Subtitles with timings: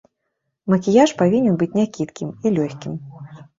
[0.73, 3.01] Макіяж павінен быць някідкім і лёгкім.